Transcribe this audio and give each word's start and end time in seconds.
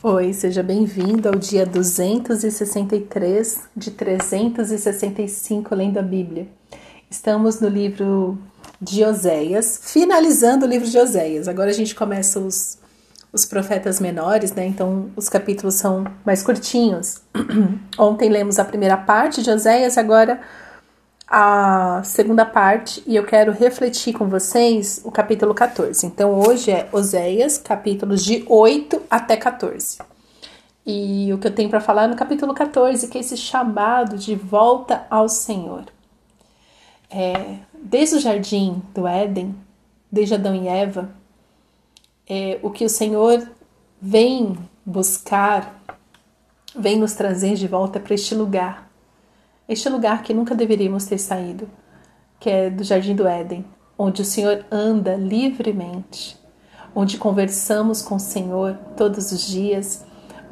Oi, 0.00 0.32
seja 0.32 0.62
bem-vindo 0.62 1.28
ao 1.28 1.34
dia 1.34 1.66
263 1.66 3.62
de 3.76 3.90
365 3.90 5.74
lendo 5.74 5.98
a 5.98 6.02
Bíblia. 6.02 6.46
Estamos 7.10 7.60
no 7.60 7.68
livro 7.68 8.38
de 8.80 9.02
Oséias, 9.02 9.80
finalizando 9.82 10.64
o 10.64 10.68
livro 10.68 10.88
de 10.88 10.96
Oséias. 10.96 11.48
Agora 11.48 11.70
a 11.70 11.72
gente 11.72 11.96
começa 11.96 12.38
os, 12.38 12.78
os 13.32 13.44
profetas 13.44 13.98
menores, 13.98 14.52
né? 14.52 14.66
Então 14.66 15.10
os 15.16 15.28
capítulos 15.28 15.74
são 15.74 16.04
mais 16.24 16.44
curtinhos. 16.44 17.20
Ontem 17.98 18.28
lemos 18.28 18.60
a 18.60 18.64
primeira 18.64 18.96
parte 18.96 19.42
de 19.42 19.50
Oséias, 19.50 19.98
agora 19.98 20.40
a 21.30 22.02
segunda 22.04 22.46
parte 22.46 23.02
e 23.06 23.14
eu 23.14 23.24
quero 23.24 23.52
refletir 23.52 24.14
com 24.14 24.28
vocês 24.28 25.02
o 25.04 25.10
capítulo 25.10 25.54
14. 25.54 26.06
Então 26.06 26.40
hoje 26.40 26.70
é 26.70 26.88
Oséias, 26.90 27.58
capítulos 27.58 28.24
de 28.24 28.44
8 28.48 29.02
até 29.10 29.36
14. 29.36 29.98
E 30.86 31.30
o 31.34 31.38
que 31.38 31.46
eu 31.46 31.54
tenho 31.54 31.68
para 31.68 31.82
falar 31.82 32.04
é 32.04 32.06
no 32.06 32.16
capítulo 32.16 32.54
14, 32.54 33.08
que 33.08 33.18
é 33.18 33.20
esse 33.20 33.36
chamado 33.36 34.16
de 34.16 34.34
volta 34.34 35.06
ao 35.10 35.28
Senhor. 35.28 35.84
É, 37.10 37.56
desde 37.74 38.16
o 38.16 38.20
jardim 38.20 38.82
do 38.94 39.06
Éden, 39.06 39.54
desde 40.10 40.34
Adão 40.34 40.54
e 40.54 40.66
Eva, 40.66 41.10
é, 42.26 42.58
o 42.62 42.70
que 42.70 42.86
o 42.86 42.88
Senhor 42.88 43.46
vem 44.00 44.56
buscar, 44.84 45.78
vem 46.74 46.98
nos 46.98 47.12
trazer 47.12 47.54
de 47.54 47.68
volta 47.68 48.00
para 48.00 48.14
este 48.14 48.34
lugar 48.34 48.87
este 49.68 49.88
lugar 49.90 50.22
que 50.22 50.32
nunca 50.32 50.54
deveríamos 50.54 51.04
ter 51.04 51.18
saído, 51.18 51.68
que 52.40 52.48
é 52.48 52.70
do 52.70 52.82
Jardim 52.82 53.14
do 53.14 53.28
Éden, 53.28 53.64
onde 53.98 54.22
o 54.22 54.24
Senhor 54.24 54.64
anda 54.70 55.14
livremente, 55.14 56.38
onde 56.94 57.18
conversamos 57.18 58.00
com 58.00 58.14
o 58.14 58.20
Senhor 58.20 58.78
todos 58.96 59.30
os 59.30 59.46
dias, 59.46 60.06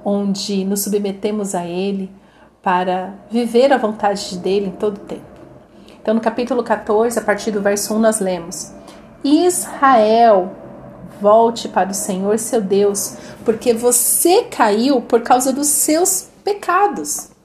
onde 0.05 0.65
nos 0.65 0.83
submetemos 0.83 1.55
a 1.55 1.65
Ele 1.65 2.11
para 2.63 3.15
viver 3.31 3.73
a 3.73 3.79
vontade 3.79 4.37
dele 4.37 4.67
em 4.67 4.73
todo 4.73 4.99
o 4.99 5.07
tempo. 5.07 5.25
Então, 6.03 6.15
no 6.15 6.21
capítulo 6.21 6.63
14, 6.63 7.19
a 7.19 7.23
partir 7.23 7.51
do 7.51 7.63
verso 7.63 7.95
1, 7.95 7.99
nós 7.99 8.21
lemos: 8.21 8.73
Israel, 9.25 10.53
volte 11.21 11.69
para 11.69 11.91
o 11.91 11.95
Senhor 11.95 12.39
seu 12.39 12.61
Deus, 12.61 13.17
porque 13.45 13.73
você 13.73 14.43
caiu 14.45 15.01
por 15.01 15.23
causa 15.23 15.53
dos 15.53 15.69
seus 15.69 16.29
pecados. 16.45 17.36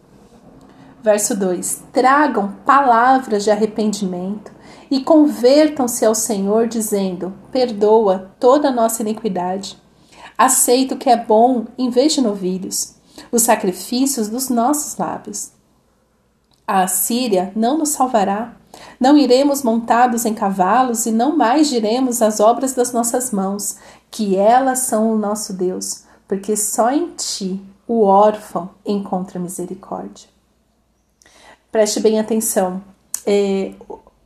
Verso 1.04 1.36
2: 1.36 1.84
Tragam 1.92 2.54
palavras 2.64 3.44
de 3.44 3.50
arrependimento 3.50 4.52
e 4.90 5.04
convertam-se 5.04 6.06
ao 6.06 6.14
Senhor, 6.14 6.68
dizendo: 6.68 7.34
Perdoa 7.52 8.32
toda 8.40 8.70
a 8.70 8.72
nossa 8.72 9.02
iniquidade. 9.02 9.82
Aceita 10.38 10.94
o 10.94 10.98
que 10.98 11.10
é 11.10 11.18
bom 11.18 11.66
em 11.76 11.90
vez 11.90 12.14
de 12.14 12.22
novilhos, 12.22 12.96
os 13.32 13.42
sacrifícios 13.42 14.30
dos 14.30 14.50
nossos 14.50 14.98
lábios. 14.98 15.52
A 16.68 16.84
Assíria 16.84 17.52
não 17.56 17.80
nos 17.80 17.90
salvará. 17.90 18.54
Não 19.00 19.18
iremos 19.18 19.64
montados 19.64 20.24
em 20.24 20.34
cavalos 20.34 21.06
e 21.06 21.12
não 21.12 21.36
mais 21.36 21.68
diremos 21.68 22.22
as 22.22 22.40
obras 22.40 22.74
das 22.74 22.94
nossas 22.94 23.32
mãos, 23.32 23.78
que 24.10 24.38
elas 24.38 24.80
são 24.80 25.12
o 25.12 25.18
nosso 25.18 25.52
Deus, 25.52 26.04
porque 26.28 26.56
só 26.56 26.90
em 26.90 27.08
ti 27.10 27.62
o 27.86 28.04
órfão 28.04 28.70
encontra 28.86 29.40
misericórdia. 29.40 30.32
Preste 31.72 32.00
bem 32.00 32.20
atenção. 32.20 32.84
É, 33.26 33.74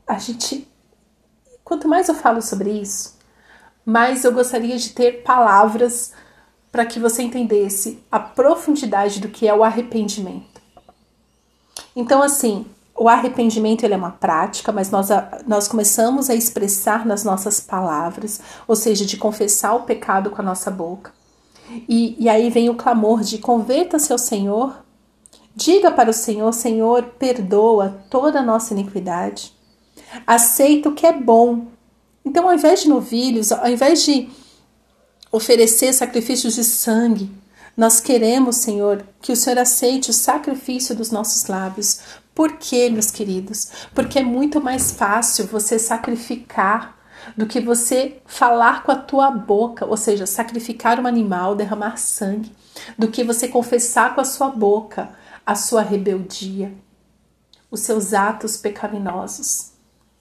a 0.08 0.18
gente, 0.18 0.68
quanto 1.64 1.88
mais 1.88 2.10
eu 2.10 2.16
falo 2.16 2.42
sobre 2.42 2.72
isso, 2.72 3.16
mais 3.86 4.24
eu 4.24 4.34
gostaria 4.34 4.78
de 4.78 4.90
ter 4.90 5.24
palavras 5.24 6.12
para 6.72 6.86
que 6.86 7.00
você 7.00 7.22
entendesse 7.22 8.04
a 8.12 8.20
profundidade 8.20 9.20
do 9.20 9.30
que 9.30 9.48
é 9.48 9.54
o 9.54 9.64
arrependimento. 9.64 10.62
Então, 11.96 12.22
assim, 12.22 12.66
o 12.96 13.08
arrependimento 13.08 13.84
ele 13.84 13.94
é 13.94 13.98
uma 13.98 14.12
prática, 14.12 14.72
mas 14.72 14.90
nós, 14.90 15.10
nós 15.46 15.68
começamos 15.68 16.30
a 16.30 16.36
expressar 16.36 17.06
nas 17.06 17.24
nossas 17.24 17.60
palavras, 17.60 18.42
ou 18.68 18.76
seja, 18.76 19.06
de 19.06 19.18
confessar 19.18 19.76
o 19.76 19.84
pecado 19.84 20.32
com 20.32 20.42
a 20.42 20.46
nossa 20.46 20.72
boca. 20.72 21.14
E, 21.88 22.16
e 22.18 22.28
aí 22.28 22.50
vem 22.50 22.70
o 22.70 22.76
clamor 22.76 23.22
de 23.22 23.38
converta-se 23.38 24.12
ao 24.12 24.18
Senhor 24.18 24.85
Diga 25.56 25.90
para 25.90 26.10
o 26.10 26.14
Senhor: 26.14 26.52
Senhor, 26.54 27.04
perdoa 27.18 28.04
toda 28.10 28.40
a 28.40 28.44
nossa 28.44 28.74
iniquidade. 28.74 29.54
Aceita 30.28 30.90
o 30.90 30.94
que 30.94 31.08
é 31.08 31.14
bom. 31.14 31.68
Então, 32.26 32.48
ao 32.48 32.54
invés 32.54 32.82
de 32.82 32.90
novilhos, 32.90 33.52
ao 33.52 33.70
invés 33.70 34.04
de 34.04 34.30
oferecer 35.32 35.94
sacrifícios 35.94 36.56
de 36.56 36.64
sangue, 36.64 37.32
nós 37.78 38.00
queremos, 38.00 38.58
Senhor, 38.58 39.06
que 39.22 39.32
o 39.32 39.36
Senhor 39.36 39.60
aceite 39.60 40.10
o 40.10 40.14
sacrifício 40.14 40.96
dos 40.96 41.12
nossos 41.12 41.48
lábios. 41.48 42.00
Por 42.34 42.54
quê, 42.54 42.90
meus 42.90 43.12
queridos? 43.12 43.70
Porque 43.94 44.20
é 44.20 44.24
muito 44.24 44.60
mais 44.60 44.92
fácil 44.92 45.46
você 45.48 45.80
sacrificar 45.80 46.98
do 47.36 47.46
que 47.46 47.60
você 47.60 48.18
falar 48.26 48.84
com 48.84 48.92
a 48.92 48.96
tua 48.96 49.32
boca, 49.32 49.86
ou 49.86 49.98
seja, 49.98 50.26
sacrificar 50.26 51.00
um 51.00 51.08
animal, 51.08 51.56
derramar 51.56 51.98
sangue, 51.98 52.52
do 52.98 53.08
que 53.08 53.24
você 53.24 53.48
confessar 53.48 54.14
com 54.14 54.22
a 54.22 54.26
sua 54.26 54.50
boca 54.50 55.10
a 55.46 55.56
sua 55.56 55.82
rebeldia, 55.82 56.74
os 57.70 57.82
seus 57.82 58.14
atos 58.14 58.58
pecaminosos. 58.58 59.74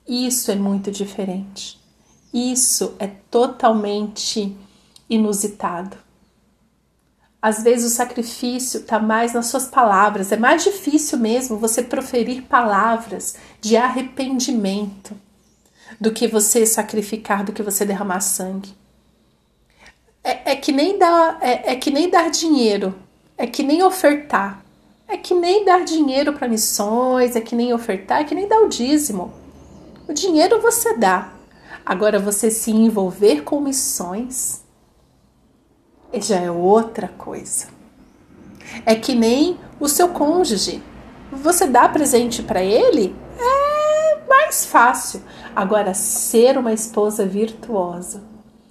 Isso 0.06 0.50
é 0.50 0.54
muito 0.54 0.90
diferente. 0.90 1.80
Isso 2.32 2.94
é 2.98 3.06
totalmente 3.06 4.56
inusitado. 5.08 5.96
Às 7.40 7.62
vezes 7.62 7.92
o 7.92 7.94
sacrifício 7.94 8.80
está 8.80 8.98
mais 8.98 9.34
nas 9.34 9.46
suas 9.46 9.66
palavras, 9.66 10.32
é 10.32 10.36
mais 10.36 10.64
difícil 10.64 11.18
mesmo 11.18 11.58
você 11.58 11.82
proferir 11.82 12.42
palavras 12.44 13.36
de 13.60 13.76
arrependimento 13.76 15.14
do 16.00 16.10
que 16.10 16.26
você 16.26 16.64
sacrificar, 16.64 17.44
do 17.44 17.52
que 17.52 17.62
você 17.62 17.84
derramar 17.84 18.20
sangue. 18.20 18.74
É, 20.22 20.52
é 20.52 20.56
que 20.56 20.72
nem 20.72 20.98
dar, 20.98 21.38
é, 21.42 21.72
é 21.72 21.76
que 21.76 21.90
nem 21.90 22.08
dar 22.08 22.30
dinheiro, 22.30 22.98
é 23.36 23.46
que 23.46 23.62
nem 23.62 23.82
ofertar. 23.82 24.63
É 25.06 25.16
que 25.16 25.34
nem 25.34 25.64
dar 25.64 25.84
dinheiro 25.84 26.32
para 26.32 26.48
missões, 26.48 27.36
é 27.36 27.40
que 27.40 27.54
nem 27.54 27.72
ofertar, 27.72 28.20
é 28.20 28.24
que 28.24 28.34
nem 28.34 28.48
dar 28.48 28.60
o 28.60 28.68
dízimo. 28.68 29.32
O 30.08 30.12
dinheiro 30.12 30.60
você 30.60 30.96
dá. 30.96 31.32
Agora 31.84 32.18
você 32.18 32.50
se 32.50 32.70
envolver 32.70 33.42
com 33.42 33.60
missões 33.60 34.64
já 36.20 36.40
é 36.40 36.50
outra 36.50 37.08
coisa. 37.08 37.66
É 38.84 38.94
que 38.94 39.14
nem 39.14 39.58
o 39.80 39.88
seu 39.88 40.08
cônjuge. 40.08 40.82
Você 41.32 41.66
dá 41.66 41.88
presente 41.88 42.42
para 42.42 42.62
ele 42.62 43.14
é 43.38 44.28
mais 44.28 44.64
fácil. 44.64 45.22
Agora 45.54 45.94
ser 45.94 46.56
uma 46.56 46.72
esposa 46.72 47.26
virtuosa, 47.26 48.22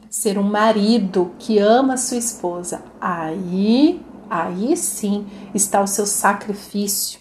ser 0.10 0.38
um 0.38 0.44
marido 0.44 1.32
que 1.40 1.60
ama 1.60 1.96
a 1.96 1.98
sua 1.98 2.18
esposa, 2.18 2.84
aí 3.00 4.02
aí 4.30 4.76
sim 4.78 5.28
está 5.54 5.82
o 5.82 5.88
seu 5.88 6.06
sacrifício. 6.06 7.20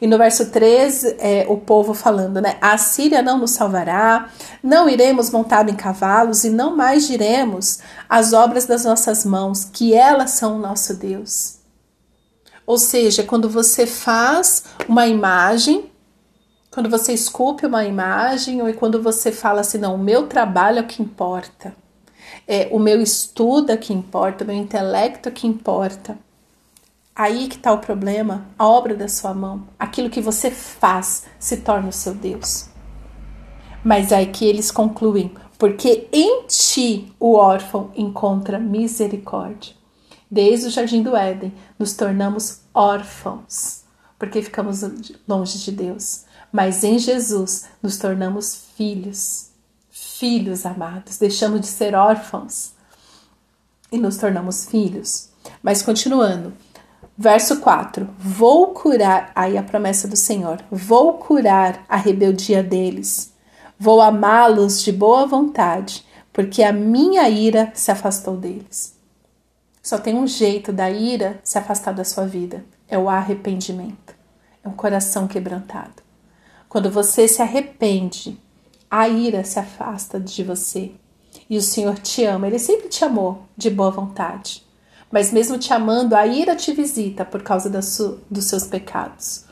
E 0.00 0.06
no 0.06 0.18
verso 0.18 0.50
13, 0.50 1.16
é, 1.18 1.46
o 1.48 1.56
povo 1.56 1.94
falando, 1.94 2.40
né? 2.40 2.56
A 2.60 2.76
Síria 2.76 3.22
não 3.22 3.38
nos 3.38 3.52
salvará, 3.52 4.28
não 4.62 4.88
iremos 4.88 5.30
montado 5.30 5.70
em 5.70 5.76
cavalos 5.76 6.44
e 6.44 6.50
não 6.50 6.76
mais 6.76 7.06
diremos 7.06 7.78
as 8.08 8.32
obras 8.32 8.66
das 8.66 8.84
nossas 8.84 9.24
mãos, 9.24 9.64
que 9.64 9.94
elas 9.94 10.32
são 10.32 10.56
o 10.56 10.58
nosso 10.58 10.94
Deus. 10.94 11.58
Ou 12.66 12.78
seja, 12.78 13.22
quando 13.22 13.48
você 13.48 13.86
faz 13.86 14.64
uma 14.88 15.06
imagem, 15.06 15.90
quando 16.70 16.90
você 16.90 17.12
esculpe 17.12 17.66
uma 17.66 17.84
imagem, 17.84 18.60
ou 18.60 18.72
quando 18.74 19.00
você 19.00 19.30
fala 19.30 19.60
assim, 19.60 19.78
não, 19.78 19.94
o 19.94 19.98
meu 19.98 20.26
trabalho 20.26 20.78
é 20.78 20.82
o 20.82 20.86
que 20.86 21.02
importa 21.02 21.81
é, 22.46 22.68
o 22.70 22.78
meu 22.78 23.00
estudo 23.00 23.70
é 23.70 23.76
que 23.76 23.92
importa, 23.92 24.44
o 24.44 24.46
meu 24.46 24.56
intelecto 24.56 25.28
é 25.28 25.32
que 25.32 25.46
importa. 25.46 26.18
Aí 27.14 27.46
que 27.48 27.56
está 27.56 27.72
o 27.72 27.78
problema, 27.78 28.46
a 28.58 28.66
obra 28.66 28.94
da 28.94 29.06
sua 29.06 29.34
mão, 29.34 29.64
aquilo 29.78 30.10
que 30.10 30.20
você 30.20 30.50
faz 30.50 31.24
se 31.38 31.58
torna 31.58 31.88
o 31.88 31.92
seu 31.92 32.14
Deus. 32.14 32.68
Mas 33.84 34.12
aí 34.12 34.26
que 34.26 34.46
eles 34.46 34.70
concluem, 34.70 35.30
porque 35.58 36.08
em 36.10 36.46
ti 36.46 37.12
o 37.20 37.34
órfão 37.34 37.90
encontra 37.94 38.58
misericórdia. 38.58 39.74
Desde 40.30 40.66
o 40.66 40.70
jardim 40.70 41.02
do 41.02 41.14
Éden, 41.14 41.52
nos 41.78 41.92
tornamos 41.92 42.62
órfãos, 42.72 43.82
porque 44.18 44.40
ficamos 44.40 44.80
longe 45.28 45.58
de 45.58 45.70
Deus. 45.70 46.24
Mas 46.50 46.82
em 46.82 46.98
Jesus 46.98 47.66
nos 47.82 47.98
tornamos 47.98 48.64
filhos 48.74 49.51
filhos 50.22 50.64
amados, 50.64 51.18
deixamos 51.18 51.62
de 51.62 51.66
ser 51.66 51.96
órfãos 51.96 52.74
e 53.90 53.98
nos 53.98 54.18
tornamos 54.18 54.66
filhos. 54.66 55.30
Mas 55.60 55.82
continuando, 55.82 56.52
verso 57.18 57.58
4: 57.58 58.08
Vou 58.20 58.68
curar, 58.68 59.32
aí 59.34 59.58
a 59.58 59.64
promessa 59.64 60.06
do 60.06 60.14
Senhor, 60.14 60.62
vou 60.70 61.14
curar 61.14 61.84
a 61.88 61.96
rebeldia 61.96 62.62
deles, 62.62 63.32
vou 63.76 64.00
amá-los 64.00 64.80
de 64.84 64.92
boa 64.92 65.26
vontade, 65.26 66.06
porque 66.32 66.62
a 66.62 66.72
minha 66.72 67.28
ira 67.28 67.72
se 67.74 67.90
afastou 67.90 68.36
deles. 68.36 68.96
Só 69.82 69.98
tem 69.98 70.14
um 70.14 70.28
jeito 70.28 70.72
da 70.72 70.88
ira 70.88 71.40
se 71.42 71.58
afastar 71.58 71.94
da 71.94 72.04
sua 72.04 72.28
vida: 72.28 72.64
é 72.88 72.96
o 72.96 73.08
arrependimento, 73.08 74.14
é 74.62 74.68
um 74.68 74.76
coração 74.76 75.26
quebrantado. 75.26 76.00
Quando 76.68 76.88
você 76.92 77.26
se 77.26 77.42
arrepende, 77.42 78.40
a 78.92 79.08
ira 79.08 79.42
se 79.42 79.58
afasta 79.58 80.20
de 80.20 80.44
você 80.44 80.92
e 81.48 81.56
o 81.56 81.62
Senhor 81.62 81.98
te 81.98 82.26
ama. 82.26 82.46
Ele 82.46 82.58
sempre 82.58 82.90
te 82.90 83.02
amou 83.02 83.44
de 83.56 83.70
boa 83.70 83.90
vontade. 83.90 84.62
Mas 85.10 85.32
mesmo 85.32 85.56
te 85.56 85.72
amando, 85.72 86.14
a 86.14 86.26
ira 86.26 86.54
te 86.54 86.74
visita 86.74 87.24
por 87.24 87.42
causa 87.42 87.70
dos 87.70 88.44
seus 88.44 88.64
pecados. 88.64 89.46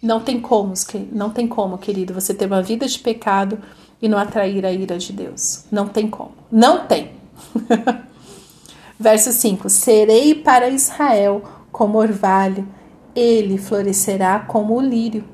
Não 0.00 0.20
tem 0.20 0.40
como, 0.40 0.74
não 1.10 1.30
tem 1.30 1.48
como, 1.48 1.76
querido, 1.76 2.14
você 2.14 2.32
ter 2.32 2.46
uma 2.46 2.62
vida 2.62 2.86
de 2.86 3.00
pecado 3.00 3.58
e 4.00 4.08
não 4.08 4.16
atrair 4.16 4.64
a 4.64 4.70
ira 4.70 4.96
de 4.96 5.12
Deus. 5.12 5.64
Não 5.72 5.88
tem 5.88 6.08
como. 6.08 6.34
Não 6.48 6.86
tem. 6.86 7.10
Verso 8.98 9.32
5: 9.32 9.68
Serei 9.68 10.36
para 10.36 10.68
Israel 10.68 11.42
como 11.72 11.98
orvalho, 11.98 12.66
ele 13.12 13.58
florescerá 13.58 14.38
como 14.38 14.76
o 14.76 14.80
lírio 14.80 15.24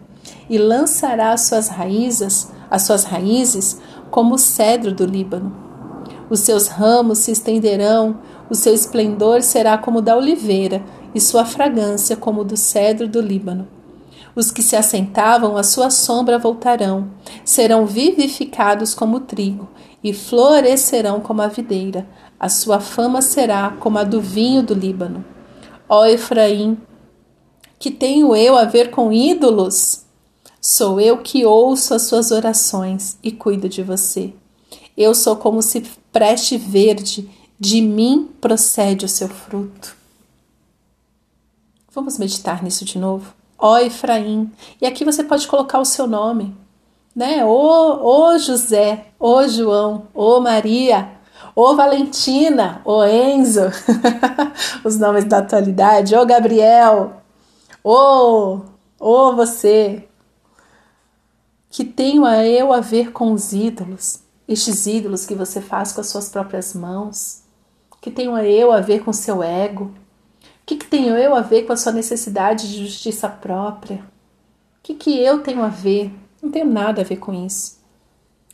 e 0.48 0.56
lançará 0.56 1.32
as 1.32 1.42
suas 1.42 1.68
raízes, 1.68 2.53
as 2.74 2.82
suas 2.82 3.04
raízes 3.04 3.80
como 4.10 4.34
o 4.34 4.38
cedro 4.38 4.92
do 4.92 5.06
Líbano. 5.06 5.54
Os 6.28 6.40
seus 6.40 6.66
ramos 6.66 7.18
se 7.18 7.30
estenderão, 7.30 8.18
o 8.50 8.54
seu 8.54 8.74
esplendor 8.74 9.42
será 9.42 9.78
como 9.78 9.98
o 9.98 10.02
da 10.02 10.16
oliveira, 10.16 10.82
e 11.14 11.20
sua 11.20 11.44
fragrância 11.44 12.16
como 12.16 12.40
o 12.40 12.44
do 12.44 12.56
cedro 12.56 13.06
do 13.06 13.20
Líbano. 13.20 13.68
Os 14.34 14.50
que 14.50 14.60
se 14.60 14.74
assentavam 14.74 15.56
à 15.56 15.62
sua 15.62 15.88
sombra 15.88 16.36
voltarão, 16.36 17.10
serão 17.44 17.86
vivificados 17.86 18.92
como 18.92 19.18
o 19.18 19.20
trigo, 19.20 19.68
e 20.02 20.12
florescerão 20.12 21.20
como 21.20 21.42
a 21.42 21.46
videira. 21.46 22.04
A 22.40 22.48
sua 22.48 22.80
fama 22.80 23.22
será 23.22 23.76
como 23.78 23.98
a 23.98 24.02
do 24.02 24.20
vinho 24.20 24.64
do 24.64 24.74
Líbano. 24.74 25.24
Ó 25.88 26.04
Efraim, 26.06 26.76
que 27.78 27.92
tenho 27.92 28.34
eu 28.34 28.56
a 28.56 28.64
ver 28.64 28.90
com 28.90 29.12
ídolos? 29.12 30.03
Sou 30.66 30.98
eu 30.98 31.18
que 31.18 31.44
ouço 31.44 31.92
as 31.92 32.04
suas 32.04 32.30
orações 32.30 33.18
e 33.22 33.30
cuido 33.30 33.68
de 33.68 33.82
você. 33.82 34.32
Eu 34.96 35.14
sou 35.14 35.36
como 35.36 35.60
se 35.60 35.82
preste 36.10 36.56
verde, 36.56 37.28
de 37.60 37.82
mim 37.82 38.30
procede 38.40 39.04
o 39.04 39.08
seu 39.08 39.28
fruto. 39.28 39.94
Vamos 41.92 42.16
meditar 42.16 42.62
nisso 42.62 42.82
de 42.82 42.98
novo? 42.98 43.34
Ó 43.58 43.76
Efraim, 43.76 44.50
e 44.80 44.86
aqui 44.86 45.04
você 45.04 45.22
pode 45.22 45.46
colocar 45.46 45.78
o 45.80 45.84
seu 45.84 46.06
nome, 46.06 46.56
né? 47.14 47.44
Ô, 47.44 48.30
ô 48.30 48.38
José, 48.38 49.08
ô 49.20 49.46
João, 49.46 50.06
ô 50.14 50.40
Maria, 50.40 51.10
ô 51.54 51.76
Valentina, 51.76 52.80
ô 52.86 53.04
Enzo, 53.04 53.70
os 54.82 54.98
nomes 54.98 55.26
da 55.26 55.40
atualidade, 55.40 56.16
ô 56.16 56.24
Gabriel, 56.24 57.22
ô, 57.84 58.60
ô 58.98 59.36
você, 59.36 60.08
que 61.74 61.84
tenho 61.84 62.24
a 62.24 62.46
eu 62.46 62.72
a 62.72 62.78
ver 62.80 63.10
com 63.10 63.32
os 63.32 63.52
ídolos, 63.52 64.20
estes 64.46 64.86
ídolos 64.86 65.26
que 65.26 65.34
você 65.34 65.60
faz 65.60 65.90
com 65.90 66.00
as 66.00 66.06
suas 66.06 66.28
próprias 66.28 66.72
mãos, 66.72 67.42
que 68.00 68.12
tenho 68.12 68.38
eu 68.38 68.70
a 68.70 68.80
ver 68.80 69.02
com 69.02 69.12
seu 69.12 69.42
ego, 69.42 69.86
o 69.86 69.90
que, 70.64 70.76
que 70.76 70.86
tenho 70.86 71.16
eu 71.16 71.34
a 71.34 71.40
ver 71.40 71.64
com 71.64 71.72
a 71.72 71.76
sua 71.76 71.90
necessidade 71.90 72.68
de 72.70 72.86
justiça 72.86 73.28
própria? 73.28 73.96
O 73.96 74.84
que, 74.84 74.94
que 74.94 75.18
eu 75.18 75.42
tenho 75.42 75.64
a 75.64 75.68
ver? 75.68 76.12
Não 76.40 76.48
tenho 76.48 76.66
nada 76.66 77.00
a 77.00 77.04
ver 77.04 77.16
com 77.16 77.34
isso. 77.44 77.80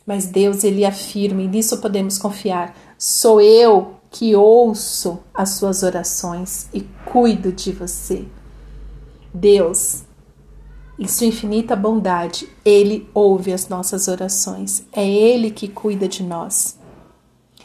Mas 0.03 0.25
Deus, 0.25 0.63
Ele 0.63 0.83
afirma, 0.83 1.43
e 1.43 1.47
nisso 1.47 1.77
podemos 1.77 2.17
confiar: 2.17 2.75
sou 2.97 3.39
eu 3.39 3.97
que 4.09 4.35
ouço 4.35 5.19
as 5.31 5.49
suas 5.49 5.83
orações 5.83 6.69
e 6.73 6.81
cuido 7.05 7.51
de 7.51 7.71
você. 7.71 8.25
Deus, 9.31 10.05
em 10.99 11.07
sua 11.07 11.27
infinita 11.27 11.75
bondade, 11.75 12.47
Ele 12.63 13.09
ouve 13.13 13.51
as 13.53 13.67
nossas 13.67 14.07
orações. 14.07 14.83
É 14.91 15.07
Ele 15.07 15.51
que 15.51 15.67
cuida 15.67 16.07
de 16.07 16.23
nós. 16.23 16.77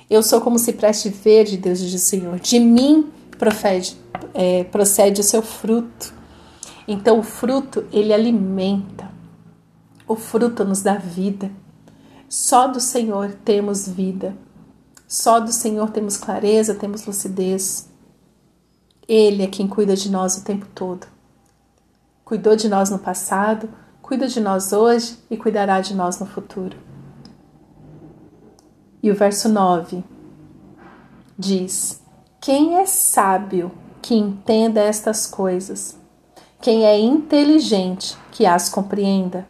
Eu 0.08 0.22
sou 0.22 0.40
como 0.40 0.58
se 0.58 0.72
preste 0.72 1.08
verde, 1.08 1.56
Deus 1.56 1.80
diz 1.80 1.92
o 1.92 1.98
Senhor. 1.98 2.38
De 2.38 2.60
mim 2.60 3.10
procede, 3.36 3.96
é, 4.32 4.64
procede 4.64 5.20
o 5.20 5.24
seu 5.24 5.42
fruto. 5.42 6.14
Então, 6.86 7.18
o 7.18 7.22
fruto, 7.22 7.84
ele 7.92 8.12
alimenta. 8.12 9.10
O 10.06 10.14
fruto 10.14 10.64
nos 10.64 10.82
dá 10.82 10.94
vida. 10.94 11.50
Só 12.28 12.68
do 12.68 12.80
Senhor 12.80 13.32
temos 13.44 13.88
vida. 13.88 14.36
Só 15.08 15.40
do 15.40 15.52
Senhor 15.52 15.90
temos 15.90 16.16
clareza, 16.16 16.74
temos 16.74 17.04
lucidez. 17.04 17.88
Ele 19.08 19.42
é 19.42 19.46
quem 19.46 19.66
cuida 19.68 19.96
de 19.96 20.10
nós 20.10 20.36
o 20.36 20.44
tempo 20.44 20.66
todo. 20.74 21.06
Cuidou 22.26 22.56
de 22.56 22.68
nós 22.68 22.90
no 22.90 22.98
passado, 22.98 23.68
cuida 24.02 24.26
de 24.26 24.40
nós 24.40 24.72
hoje 24.72 25.16
e 25.30 25.36
cuidará 25.36 25.80
de 25.80 25.94
nós 25.94 26.18
no 26.18 26.26
futuro. 26.26 26.76
E 29.00 29.12
o 29.12 29.14
verso 29.14 29.48
9 29.48 30.02
diz: 31.38 32.02
Quem 32.40 32.78
é 32.78 32.84
sábio 32.84 33.70
que 34.02 34.16
entenda 34.16 34.80
estas 34.80 35.24
coisas? 35.24 35.96
Quem 36.60 36.84
é 36.84 36.98
inteligente 36.98 38.18
que 38.32 38.44
as 38.44 38.68
compreenda? 38.68 39.48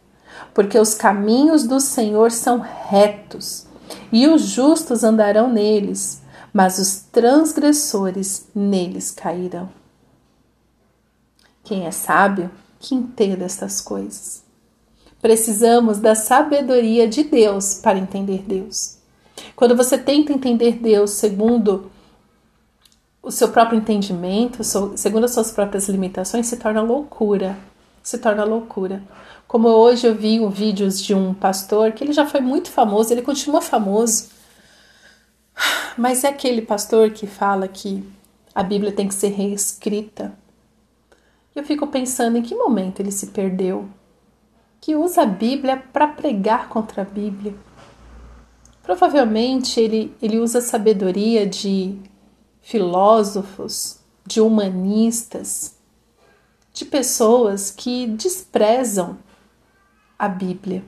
Porque 0.53 0.77
os 0.77 0.93
caminhos 0.93 1.63
do 1.63 1.79
Senhor 1.79 2.31
são 2.31 2.59
retos, 2.59 3.65
e 4.11 4.27
os 4.27 4.43
justos 4.43 5.03
andarão 5.03 5.51
neles, 5.51 6.21
mas 6.53 6.77
os 6.77 6.97
transgressores 7.11 8.47
neles 8.53 9.09
cairão. 9.09 9.67
Quem 11.63 11.87
é 11.87 11.91
sábio 11.91 12.51
que 12.79 12.95
entenda 12.95 13.45
estas 13.45 13.81
coisas. 13.81 14.43
Precisamos 15.21 15.97
da 15.97 16.13
sabedoria 16.15 17.07
de 17.07 17.23
Deus 17.23 17.75
para 17.75 17.97
entender 17.97 18.43
Deus. 18.47 18.97
Quando 19.55 19.75
você 19.75 19.97
tenta 19.97 20.31
entender 20.31 20.73
Deus 20.73 21.11
segundo 21.11 21.91
o 23.21 23.31
seu 23.31 23.49
próprio 23.49 23.77
entendimento, 23.77 24.63
segundo 24.95 25.25
as 25.25 25.31
suas 25.31 25.51
próprias 25.51 25.89
limitações, 25.89 26.47
se 26.47 26.57
torna 26.57 26.81
loucura. 26.81 27.57
Se 28.03 28.17
torna 28.17 28.43
loucura. 28.43 29.03
Como 29.47 29.67
hoje 29.67 30.07
eu 30.07 30.15
vi 30.15 30.39
um 30.39 30.49
vídeos 30.49 31.01
de 31.01 31.13
um 31.13 31.33
pastor 31.33 31.91
que 31.91 32.03
ele 32.03 32.13
já 32.13 32.25
foi 32.25 32.41
muito 32.41 32.69
famoso, 32.69 33.11
ele 33.11 33.21
continua 33.21 33.61
famoso, 33.61 34.29
mas 35.97 36.23
é 36.23 36.29
aquele 36.29 36.61
pastor 36.61 37.11
que 37.11 37.25
fala 37.25 37.67
que 37.67 38.03
a 38.53 38.61
Bíblia 38.61 38.91
tem 38.91 39.07
que 39.07 39.15
ser 39.15 39.29
reescrita 39.29 40.33
eu 41.59 41.63
fico 41.63 41.87
pensando 41.87 42.37
em 42.37 42.41
que 42.41 42.55
momento 42.55 42.99
ele 42.99 43.11
se 43.11 43.27
perdeu, 43.27 43.89
que 44.79 44.95
usa 44.95 45.23
a 45.23 45.25
Bíblia 45.25 45.77
para 45.91 46.07
pregar 46.07 46.69
contra 46.69 47.01
a 47.01 47.05
Bíblia. 47.05 47.55
Provavelmente 48.83 49.79
ele, 49.79 50.15
ele 50.21 50.39
usa 50.39 50.59
a 50.59 50.61
sabedoria 50.61 51.45
de 51.47 51.99
filósofos, 52.61 53.99
de 54.25 54.39
humanistas, 54.39 55.77
de 56.73 56.85
pessoas 56.85 57.71
que 57.71 58.05
desprezam 58.05 59.17
a 60.17 60.27
Bíblia. 60.27 60.83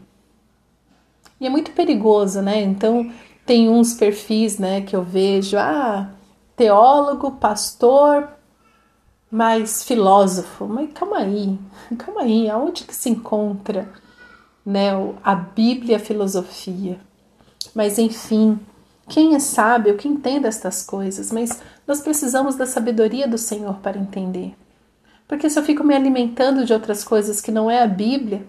E 1.41 1.47
é 1.47 1.49
muito 1.49 1.71
perigoso, 1.71 2.41
né? 2.41 2.61
Então, 2.61 3.11
tem 3.45 3.67
uns 3.67 3.93
perfis, 3.93 4.59
né, 4.59 4.81
que 4.81 4.95
eu 4.95 5.01
vejo, 5.01 5.57
ah, 5.57 6.11
teólogo, 6.55 7.31
pastor, 7.31 8.38
mais 9.31 9.83
filósofo. 9.83 10.67
Mas 10.67 10.91
calma 10.93 11.19
aí, 11.19 11.57
calma 11.97 12.21
aí, 12.21 12.49
aonde 12.49 12.83
que 12.83 12.95
se 12.95 13.09
encontra 13.09 13.89
né, 14.65 14.91
a 15.23 15.35
Bíblia 15.35 15.97
a 15.97 15.99
filosofia? 15.99 16.99
Mas 17.73 17.97
enfim, 17.97 18.59
quem 19.07 19.35
é 19.35 19.39
sábio, 19.39 19.97
que 19.97 20.07
entende 20.07 20.47
estas 20.47 20.83
coisas, 20.83 21.31
mas 21.31 21.61
nós 21.87 22.01
precisamos 22.01 22.55
da 22.55 22.65
sabedoria 22.65 23.27
do 23.27 23.37
Senhor 23.37 23.75
para 23.75 23.97
entender. 23.97 24.55
Porque 25.27 25.49
se 25.49 25.59
eu 25.59 25.63
fico 25.63 25.83
me 25.83 25.95
alimentando 25.95 26.65
de 26.65 26.73
outras 26.73 27.03
coisas 27.03 27.41
que 27.41 27.51
não 27.51 27.69
é 27.69 27.81
a 27.81 27.87
Bíblia, 27.87 28.45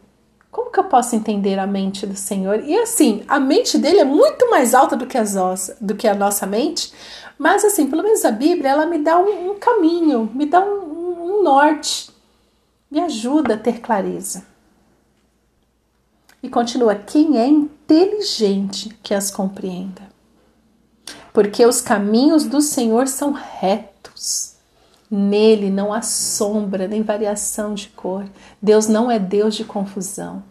como 0.50 0.70
que 0.70 0.80
eu 0.80 0.84
posso 0.84 1.14
entender 1.14 1.58
a 1.58 1.66
mente 1.66 2.06
do 2.06 2.16
Senhor? 2.16 2.60
E 2.64 2.76
assim, 2.76 3.22
a 3.28 3.38
mente 3.38 3.78
dele 3.78 4.00
é 4.00 4.04
muito 4.04 4.50
mais 4.50 4.74
alta 4.74 4.96
do 4.96 5.06
que, 5.06 5.16
as 5.16 5.34
nossa, 5.34 5.76
do 5.80 5.94
que 5.94 6.08
a 6.08 6.14
nossa 6.14 6.44
mente, 6.46 6.92
mas 7.38 7.64
assim, 7.64 7.88
pelo 7.88 8.02
menos 8.02 8.24
a 8.24 8.32
Bíblia, 8.32 8.70
ela 8.70 8.86
me 8.86 8.98
dá 8.98 9.16
um, 9.18 9.52
um 9.52 9.58
caminho, 9.58 10.30
me 10.34 10.44
dá 10.44 10.60
um, 10.60 11.38
um, 11.38 11.42
norte, 11.42 12.10
me 12.90 13.00
ajuda 13.00 13.54
a 13.54 13.58
ter 13.58 13.80
clareza. 13.80 14.44
E 16.42 16.48
continua: 16.48 16.96
quem 16.96 17.38
é 17.38 17.46
inteligente 17.46 18.98
que 19.02 19.14
as 19.14 19.30
compreenda? 19.30 20.02
Porque 21.32 21.64
os 21.64 21.80
caminhos 21.80 22.44
do 22.44 22.60
Senhor 22.60 23.06
são 23.06 23.32
retos. 23.32 24.56
Nele 25.10 25.70
não 25.70 25.92
há 25.92 26.02
sombra 26.02 26.86
nem 26.86 27.02
variação 27.02 27.74
de 27.74 27.88
cor. 27.88 28.24
Deus 28.62 28.86
não 28.86 29.10
é 29.10 29.18
Deus 29.18 29.56
de 29.56 29.64
confusão. 29.64 30.44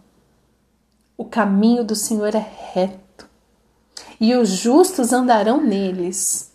O 1.16 1.24
caminho 1.24 1.82
do 1.82 1.94
Senhor 1.94 2.34
é 2.34 2.46
reto. 2.72 3.26
E 4.20 4.34
os 4.34 4.50
justos 4.50 5.12
andarão 5.12 5.62
neles. 5.62 6.52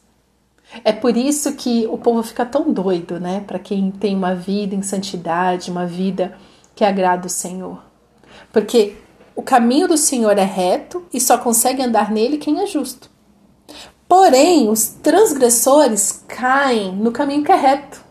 É 0.83 0.91
por 0.91 1.17
isso 1.17 1.53
que 1.53 1.88
o 1.88 1.97
povo 1.97 2.21
fica 2.21 2.45
tão 2.45 2.71
doido, 2.71 3.19
né? 3.19 3.43
Para 3.45 3.57
quem 3.57 3.89
tem 3.89 4.15
uma 4.15 4.35
vida 4.35 4.75
em 4.75 4.81
santidade, 4.81 5.71
uma 5.71 5.88
vida 5.88 6.38
que 6.75 6.83
agrada 6.83 7.25
o 7.25 7.29
Senhor. 7.29 7.81
Porque 8.51 8.97
o 9.35 9.41
caminho 9.41 9.88
do 9.88 9.97
Senhor 9.97 10.38
é 10.38 10.43
reto 10.43 11.05
e 11.12 11.19
só 11.19 11.38
consegue 11.38 11.81
andar 11.81 12.12
nele 12.12 12.38
quem 12.38 12.59
é 12.62 12.67
justo. 12.67 13.09
Porém, 14.07 14.69
os 14.69 14.88
transgressores 14.88 16.24
caem 16.27 16.95
no 16.95 17.12
caminho 17.12 17.43
que 17.43 17.51
é 17.51 17.55
reto. 17.55 18.03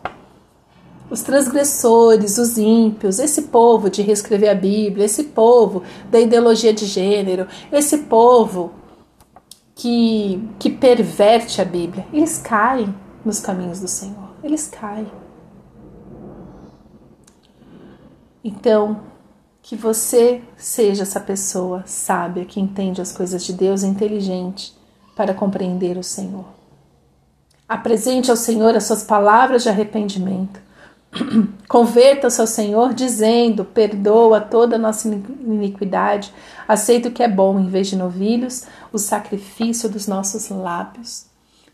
Os 1.09 1.21
transgressores, 1.21 2.37
os 2.37 2.57
ímpios, 2.57 3.19
esse 3.19 3.43
povo 3.43 3.89
de 3.89 4.01
reescrever 4.01 4.49
a 4.49 4.55
Bíblia, 4.55 5.05
esse 5.05 5.25
povo 5.25 5.83
da 6.09 6.19
ideologia 6.19 6.73
de 6.73 6.85
gênero, 6.85 7.47
esse 7.71 7.99
povo 7.99 8.73
que, 9.73 10.43
que 10.59 10.69
perverte 10.69 11.61
a 11.61 11.65
Bíblia, 11.65 12.05
eles 12.11 12.39
caem 12.39 12.93
nos 13.23 13.39
caminhos 13.39 13.79
do 13.79 13.87
Senhor. 13.87 14.29
Eles 14.43 14.67
caem. 14.67 15.11
Então, 18.43 19.01
que 19.61 19.75
você 19.75 20.41
seja 20.57 21.03
essa 21.03 21.19
pessoa 21.19 21.83
sábia 21.85 22.45
que 22.45 22.59
entende 22.59 23.01
as 23.01 23.11
coisas 23.11 23.43
de 23.43 23.53
Deus, 23.53 23.81
inteligente 23.83 24.73
para 25.15 25.33
compreender 25.33 25.97
o 25.97 26.03
Senhor. 26.03 26.45
Apresente 27.67 28.29
ao 28.29 28.37
Senhor 28.37 28.75
as 28.75 28.83
suas 28.83 29.03
palavras 29.03 29.63
de 29.63 29.69
arrependimento. 29.69 30.59
Converta-se 31.67 32.39
ao 32.41 32.47
Senhor 32.47 32.93
dizendo: 32.93 33.65
Perdoa 33.65 34.41
toda 34.41 34.75
a 34.75 34.79
nossa 34.79 35.07
iniquidade, 35.07 36.33
aceita 36.67 37.09
o 37.09 37.11
que 37.11 37.23
é 37.23 37.27
bom 37.27 37.59
em 37.59 37.69
vez 37.69 37.87
de 37.87 37.95
novilhos, 37.95 38.65
o 38.91 38.97
sacrifício 38.97 39.89
dos 39.89 40.07
nossos 40.07 40.49
lábios. 40.49 41.25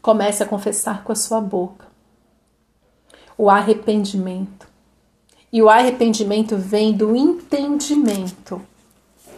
Comece 0.02 0.44
a 0.44 0.46
confessar 0.46 1.04
com 1.04 1.12
a 1.12 1.16
sua 1.16 1.42
boca 1.42 1.92
o 3.42 3.50
arrependimento 3.50 4.68
e 5.52 5.64
o 5.64 5.70
arrependimento 5.70 6.56
vem 6.56 6.94
do 6.94 7.16
entendimento 7.16 8.62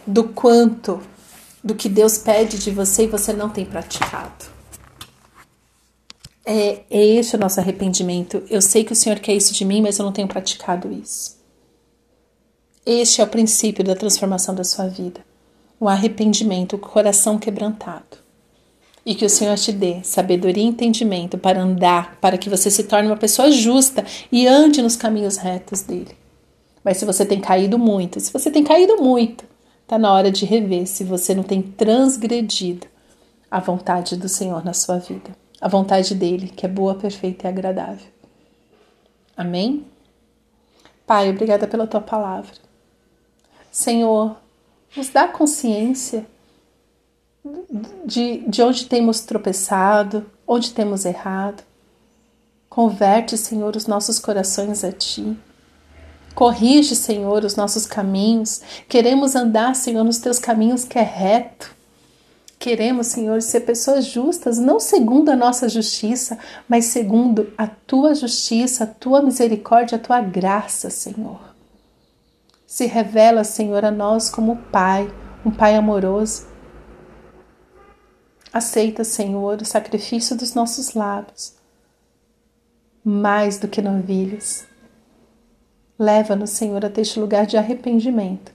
do 0.06 0.24
quanto 0.24 1.00
do 1.64 1.74
que 1.74 1.88
Deus 1.88 2.18
pede 2.18 2.58
de 2.58 2.70
você 2.70 3.04
e 3.04 3.08
você 3.08 3.32
não 3.32 3.48
tem 3.48 3.64
praticado. 3.64 4.44
É, 6.44 6.82
é 6.90 7.06
esse 7.06 7.34
o 7.34 7.38
nosso 7.38 7.58
arrependimento. 7.58 8.42
Eu 8.50 8.60
sei 8.60 8.84
que 8.84 8.92
o 8.92 8.96
Senhor 8.96 9.18
quer 9.18 9.32
isso 9.32 9.54
de 9.54 9.64
mim, 9.64 9.80
mas 9.80 9.98
eu 9.98 10.04
não 10.04 10.12
tenho 10.12 10.28
praticado 10.28 10.92
isso. 10.92 11.42
Este 12.84 13.22
é 13.22 13.24
o 13.24 13.28
princípio 13.28 13.82
da 13.82 13.96
transformação 13.96 14.54
da 14.54 14.62
sua 14.62 14.88
vida. 14.88 15.24
O 15.80 15.88
arrependimento, 15.88 16.76
o 16.76 16.78
coração 16.78 17.38
quebrantado. 17.38 18.18
E 19.06 19.14
que 19.14 19.24
o 19.24 19.30
Senhor 19.30 19.56
te 19.56 19.72
dê 19.72 20.02
sabedoria 20.02 20.62
e 20.62 20.66
entendimento 20.66 21.38
para 21.38 21.62
andar, 21.62 22.18
para 22.20 22.36
que 22.36 22.50
você 22.50 22.70
se 22.70 22.84
torne 22.84 23.08
uma 23.08 23.16
pessoa 23.16 23.50
justa 23.50 24.04
e 24.30 24.46
ande 24.46 24.82
nos 24.82 24.96
caminhos 24.96 25.38
retos 25.38 25.80
dele. 25.80 26.14
Mas 26.82 26.98
se 26.98 27.06
você 27.06 27.24
tem 27.24 27.40
caído 27.40 27.78
muito, 27.78 28.20
se 28.20 28.30
você 28.30 28.50
tem 28.50 28.62
caído 28.62 28.98
muito, 28.98 29.44
está 29.84 29.98
na 29.98 30.12
hora 30.12 30.30
de 30.30 30.44
rever 30.44 30.86
se 30.86 31.04
você 31.04 31.34
não 31.34 31.42
tem 31.42 31.62
transgredido 31.62 32.86
a 33.50 33.60
vontade 33.60 34.16
do 34.16 34.28
Senhor 34.28 34.64
na 34.64 34.72
sua 34.72 34.98
vida. 34.98 35.30
A 35.60 35.68
vontade 35.68 36.14
dele, 36.14 36.48
que 36.48 36.66
é 36.66 36.68
boa, 36.68 36.94
perfeita 36.94 37.46
e 37.46 37.48
agradável. 37.48 38.06
Amém? 39.36 39.84
Pai, 41.06 41.30
obrigada 41.30 41.66
pela 41.66 41.86
tua 41.86 42.00
palavra. 42.00 42.54
Senhor, 43.70 44.36
nos 44.96 45.10
dá 45.10 45.28
consciência 45.28 46.26
de, 48.04 48.38
de 48.48 48.62
onde 48.62 48.86
temos 48.86 49.20
tropeçado, 49.20 50.24
onde 50.46 50.72
temos 50.72 51.04
errado. 51.04 51.62
Converte, 52.68 53.36
Senhor, 53.36 53.76
os 53.76 53.86
nossos 53.86 54.18
corações 54.18 54.82
a 54.82 54.90
Ti. 54.90 55.36
Corrige, 56.34 56.96
Senhor, 56.96 57.44
os 57.44 57.56
nossos 57.56 57.86
caminhos. 57.86 58.60
Queremos 58.88 59.36
andar, 59.36 59.74
Senhor, 59.74 60.02
nos 60.04 60.18
Teus 60.18 60.38
caminhos 60.38 60.84
que 60.84 60.98
é 60.98 61.02
reto. 61.02 61.74
Queremos, 62.58 63.08
Senhor, 63.08 63.42
ser 63.42 63.60
pessoas 63.60 64.06
justas, 64.06 64.58
não 64.58 64.80
segundo 64.80 65.30
a 65.30 65.36
nossa 65.36 65.68
justiça, 65.68 66.38
mas 66.68 66.86
segundo 66.86 67.52
a 67.58 67.66
Tua 67.66 68.14
justiça, 68.14 68.84
a 68.84 68.86
Tua 68.86 69.22
misericórdia, 69.22 69.96
a 69.96 70.00
Tua 70.00 70.20
graça, 70.20 70.90
Senhor. 70.90 71.40
Se 72.66 72.86
revela, 72.86 73.44
Senhor, 73.44 73.84
a 73.84 73.90
nós 73.90 74.30
como 74.30 74.56
Pai, 74.72 75.12
um 75.44 75.50
Pai 75.50 75.76
amoroso 75.76 76.54
Aceita, 78.54 79.02
Senhor, 79.02 79.60
o 79.60 79.64
sacrifício 79.64 80.36
dos 80.36 80.54
nossos 80.54 80.94
lábios, 80.94 81.56
mais 83.04 83.58
do 83.58 83.66
que 83.66 83.82
novilhos. 83.82 84.64
Leva-nos, 85.98 86.50
Senhor, 86.50 86.84
até 86.84 87.00
este 87.00 87.20
lugar 87.20 87.46
de 87.46 87.56
arrependimento, 87.56 88.52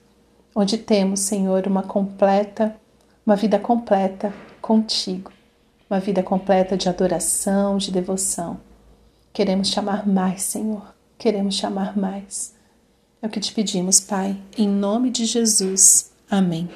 onde 0.54 0.78
temos, 0.78 1.22
Senhor, 1.22 1.66
uma 1.68 1.84
completa, 1.84 2.76
uma 3.26 3.36
vida 3.36 3.58
completa 3.58 4.34
contigo, 4.62 5.32
uma 5.90 6.00
vida 6.00 6.22
completa 6.22 6.78
de 6.78 6.90
adoração, 6.90 7.78
de 7.78 7.92
devoção. 7.92 8.60
Queremos 9.32 9.70
chamar 9.70 10.08
mais, 10.08 10.44
Senhor, 10.44 10.94
queremos 11.18 11.56
chamar 11.56 11.98
mais. 11.98 12.54
É 13.22 13.28
o 13.28 13.30
que 13.30 13.40
te 13.40 13.54
pedimos, 13.54 14.00
Pai, 14.00 14.38
em 14.58 14.68
nome 14.68 15.10
de 15.10 15.26
Jesus. 15.26 16.12
Amém. 16.30 16.70